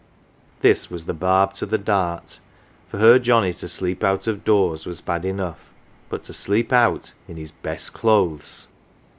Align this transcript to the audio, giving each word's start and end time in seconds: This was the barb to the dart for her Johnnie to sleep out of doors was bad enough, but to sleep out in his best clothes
This 0.61 0.89
was 0.89 1.05
the 1.05 1.13
barb 1.13 1.53
to 1.53 1.67
the 1.67 1.77
dart 1.77 2.39
for 2.87 2.97
her 2.97 3.19
Johnnie 3.19 3.53
to 3.53 3.67
sleep 3.67 4.03
out 4.03 4.25
of 4.25 4.43
doors 4.43 4.83
was 4.87 4.99
bad 4.99 5.25
enough, 5.25 5.69
but 6.09 6.23
to 6.23 6.33
sleep 6.33 6.73
out 6.73 7.13
in 7.27 7.37
his 7.37 7.51
best 7.51 7.93
clothes 7.93 8.67